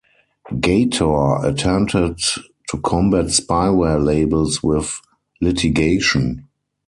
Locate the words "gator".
0.59-1.45